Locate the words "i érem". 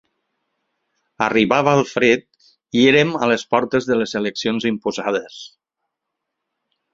2.79-3.13